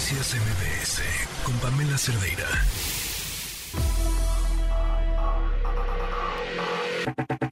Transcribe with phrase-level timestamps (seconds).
[0.00, 1.02] Noticias MBS
[1.44, 2.46] con Pamela Cerdeira.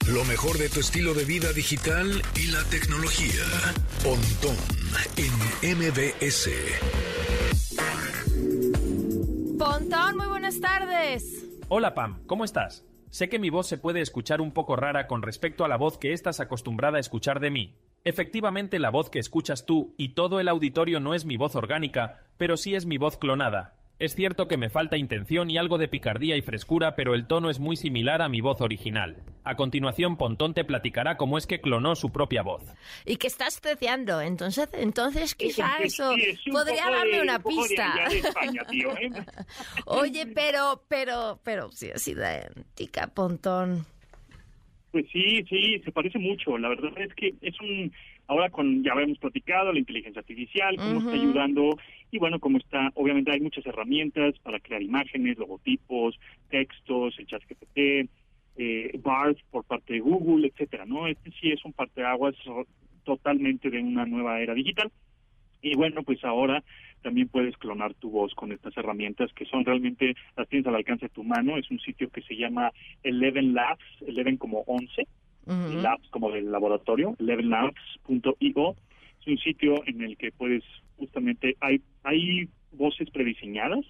[0.07, 3.45] Lo mejor de tu estilo de vida digital y la tecnología.
[4.03, 4.55] Pontón
[5.15, 6.49] en MBS.
[9.59, 11.45] Pontón, muy buenas tardes.
[11.67, 12.83] Hola Pam, ¿cómo estás?
[13.11, 15.99] Sé que mi voz se puede escuchar un poco rara con respecto a la voz
[15.99, 17.75] que estás acostumbrada a escuchar de mí.
[18.05, 22.28] Efectivamente, la voz que escuchas tú y todo el auditorio no es mi voz orgánica,
[22.39, 23.75] pero sí es mi voz clonada.
[23.99, 27.49] Es cierto que me falta intención y algo de picardía y frescura, pero el tono
[27.49, 29.17] es muy similar a mi voz original.
[29.43, 32.63] A continuación, Pontón te platicará cómo es que clonó su propia voz.
[33.05, 34.21] ¿Y qué estás deseando?
[34.21, 37.93] Entonces, entonces quizá Sí, eso es podría darme de- una pista.
[37.93, 39.11] allá de España, tío, ¿eh?
[39.85, 43.85] Oye, pero, pero, pero, sí, así de tica, Pontón.
[44.93, 46.57] Pues sí, sí, se parece mucho.
[46.57, 47.91] La verdad es que es un,
[48.29, 51.77] ahora con, ya habíamos platicado, la inteligencia artificial, cómo está ayudando,
[52.11, 56.17] y bueno, cómo está, obviamente hay muchas herramientas para crear imágenes, logotipos,
[56.49, 58.07] textos, el chat GPT,
[58.57, 61.07] eh, BART por parte de Google, etcétera, ¿no?
[61.07, 62.35] Este sí es un parteaguas
[63.03, 64.91] totalmente de una nueva era digital.
[65.61, 66.63] Y bueno, pues ahora
[67.01, 71.07] también puedes clonar tu voz con estas herramientas que son realmente, las tienes al alcance
[71.07, 71.57] de tu mano.
[71.57, 75.07] Es un sitio que se llama Eleven Labs, Eleven como 11,
[75.49, 75.81] Ujú.
[75.81, 78.75] labs como del laboratorio, elevenlabs.io.
[79.21, 80.63] Es un sitio en el que puedes
[80.97, 83.85] justamente, hay, hay voces prediseñadas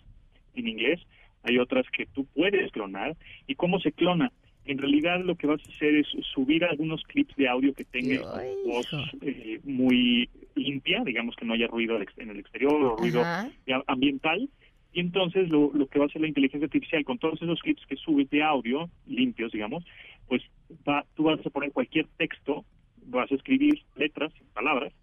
[0.56, 1.00] en inglés,
[1.44, 3.16] hay otras que tú puedes clonar.
[3.48, 4.32] ¿Y cómo se clona?
[4.66, 8.22] En realidad lo que vas a hacer es subir algunos clips de audio que tengan
[8.66, 8.86] voz
[9.22, 13.50] eh, muy limpia, digamos que no haya ruido en el exterior o ruido Ajá.
[13.88, 14.50] ambiental.
[14.92, 17.86] Y entonces lo, lo que va a hacer la inteligencia artificial con todos esos clips
[17.88, 19.84] que subes de audio, limpios, digamos,
[20.28, 20.44] pues
[20.88, 22.66] va, tú vas a poner cualquier texto,
[23.06, 24.94] vas a escribir letras, palabras,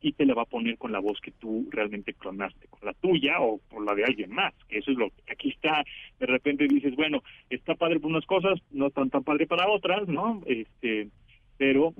[0.00, 2.92] y te la va a poner con la voz que tú realmente clonaste, con la
[2.92, 5.84] tuya o con la de alguien más, que eso es lo que aquí está,
[6.20, 10.06] de repente dices, bueno, está padre por unas cosas, no tan tan padre para otras,
[10.06, 10.42] ¿no?
[10.46, 11.08] Este,
[11.56, 11.94] pero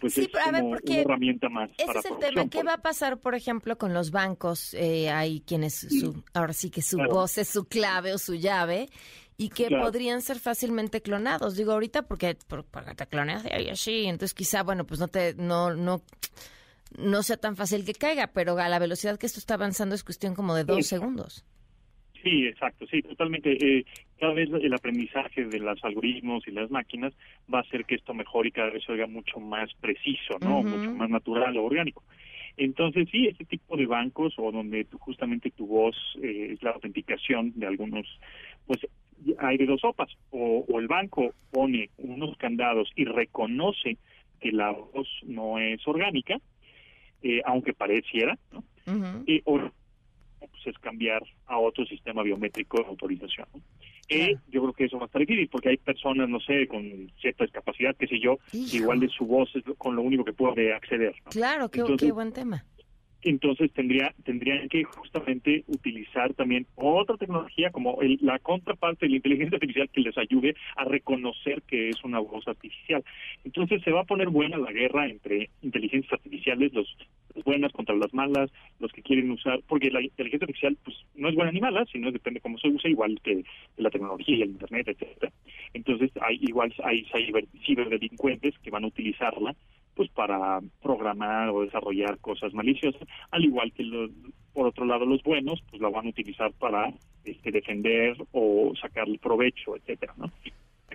[0.00, 2.48] pues Sí, es pero a ver, porque una herramienta más Ese para es el tema.
[2.48, 4.74] ¿Qué va a pasar, por ejemplo, con los bancos?
[4.74, 7.12] Eh, hay quienes, su, ahora sí que su Claro.
[7.14, 8.88] voz es su clave o su llave
[9.36, 9.84] y que Claro.
[9.84, 11.56] podrían ser fácilmente clonados.
[11.56, 15.34] Digo, ahorita porque, por- porque te cloneas y así, entonces quizá, bueno, pues no te,
[15.34, 16.02] no, no,
[16.98, 20.04] no sea tan fácil que caiga, pero a la velocidad que esto está avanzando es
[20.04, 20.82] cuestión como de dos Sí.
[20.84, 21.44] segundos.
[22.22, 23.50] Sí, exacto, sí, totalmente.
[23.52, 23.84] Eh,
[24.22, 27.12] cada vez el aprendizaje de los algoritmos y las máquinas
[27.52, 30.62] va a hacer que esto mejore y cada vez se haga mucho más preciso, ¿no?
[30.62, 32.04] Mucho más natural o orgánico.
[32.56, 36.70] Entonces, sí, este tipo de bancos o donde tú- justamente tu voz eh, es la
[36.70, 38.06] autenticación de algunos,
[38.68, 38.78] pues
[39.38, 40.10] hay de dos sopas.
[40.30, 43.96] O, o el banco pone unos candados y reconoce
[44.40, 46.36] que la voz no es orgánica,
[47.24, 48.62] eh, aunque pareciera, ¿no?
[49.26, 49.58] Y o
[50.38, 53.48] pues, es cambiar a otro sistema biométrico de autorización.
[53.52, 53.60] ¿no?
[54.12, 54.40] Claro.
[54.50, 57.44] yo creo que eso va a estar difícil porque hay personas, no sé, con cierta
[57.44, 58.76] discapacidad, qué sé yo, Hijo.
[58.76, 61.14] igual de su voz es con lo único que puede acceder.
[61.24, 61.30] ¿no?
[61.30, 62.64] Claro, qué, Entonces- qué buen tema.
[63.24, 69.16] Entonces tendría tendrían que justamente utilizar también otra tecnología como el- la contraparte de la
[69.16, 73.04] inteligencia artificial que les ayude a reconocer que es una voz artificial.
[73.44, 76.96] Entonces se va a poner buena la guerra entre inteligencias artificiales, los,
[77.44, 81.34] buenas contra las malas, los que quieren usar, porque la inteligencia artificial pues no es
[81.34, 83.44] buena ni mala, sino depende cómo se use, igual que
[83.76, 85.32] la tecnología y el internet, etcétera.
[85.74, 89.54] Entonces hay igual hay ciber- ciberdelincuentes que van a utilizarla
[89.94, 94.10] pues para programar o desarrollar cosas maliciosas, al igual que los,
[94.54, 96.92] por otro lado los buenos pues la van a utilizar para
[97.24, 100.30] este, defender o sacarle provecho, etcétera, ¿no?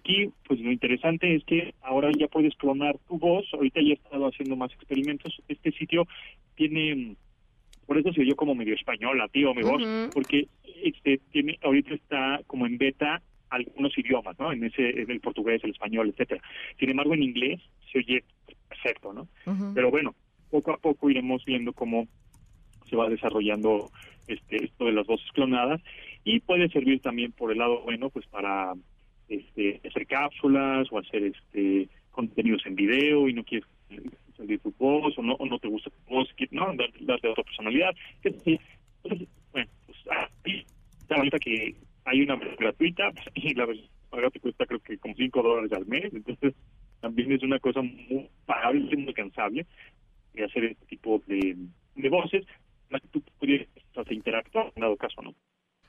[0.07, 3.45] Aquí, pues lo interesante es que ahora ya puedes clonar tu voz.
[3.53, 5.41] Ahorita ya he estado haciendo más experimentos.
[5.50, 6.07] Este sitio
[6.56, 7.18] tiene,
[7.85, 10.47] por eso se oyó como medio española, tío, mi voz, porque
[10.81, 14.53] este tiene, ahorita está como en beta algunos idiomas, ¿no?
[14.53, 16.41] En ese, en el portugués, el español, etcétera.
[16.79, 17.59] Sin embargo, en inglés
[17.91, 18.23] se oye
[18.69, 19.28] perfecto, ¿no?
[19.75, 20.16] Pero bueno,
[20.50, 22.07] poco a poco iremos viendo cómo
[22.90, 23.90] se va desarrollando
[24.28, 25.81] este esto de las voces clonadas
[26.23, 28.73] y puede servir también por el lado bueno pues para
[29.28, 33.68] este hacer cápsulas o hacer este contenidos en video y no quieres
[34.35, 37.44] salir tu voz o no o no te gusta tu voz no dar- darle otra
[37.44, 37.96] personalidad.
[38.24, 38.59] Entonces,
[39.52, 39.97] bueno pues
[40.44, 40.66] ahí
[41.02, 41.76] está ahorita que
[42.06, 43.68] hay una gratuita y la
[44.09, 46.53] paga te cuesta creo que como 5 dólares al mes entonces
[47.02, 49.66] también es una cosa muy pagable, muy alcanzable
[50.34, 51.56] de hacer este tipo de,
[51.96, 52.46] de voces,
[52.90, 53.68] las que tú pudieras
[54.09, 55.35] interactuar en dado caso, ¿no?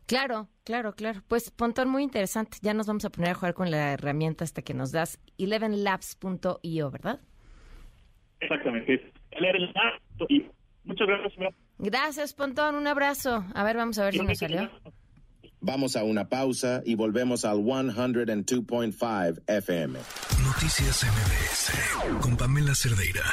[0.09, 1.23] Claro, claro, claro.
[1.29, 2.57] Pues Pontón, muy interesante.
[2.63, 6.91] Ya nos vamos a poner a jugar con la herramienta hasta que nos das elevenlabs.io,
[6.91, 7.21] ¿verdad?
[8.41, 9.13] Exactamente.
[10.85, 11.35] Muchas gracias.
[11.35, 11.55] Señora.
[11.77, 12.77] Gracias, Pontón.
[12.77, 13.45] Un abrazo.
[13.55, 14.71] A ver, vamos a ver si nos salió.
[15.61, 19.99] Vamos a una pausa y volvemos al 102.5 FM.
[20.43, 23.25] Noticias MBS con Pamela Cerdeira.